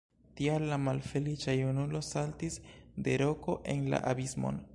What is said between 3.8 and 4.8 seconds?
la abismon.